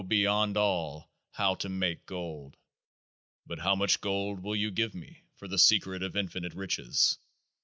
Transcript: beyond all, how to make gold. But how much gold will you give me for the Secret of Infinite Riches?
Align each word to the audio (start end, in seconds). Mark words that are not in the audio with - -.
beyond 0.07 0.57
all, 0.57 1.11
how 1.33 1.53
to 1.53 1.69
make 1.69 2.07
gold. 2.07 2.57
But 3.45 3.59
how 3.59 3.75
much 3.75 4.01
gold 4.01 4.39
will 4.41 4.55
you 4.55 4.71
give 4.71 4.95
me 4.95 5.21
for 5.35 5.47
the 5.47 5.59
Secret 5.59 6.01
of 6.01 6.17
Infinite 6.17 6.55
Riches? 6.55 7.19